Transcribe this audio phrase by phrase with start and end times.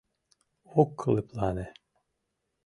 [0.81, 1.65] Ок лыплане.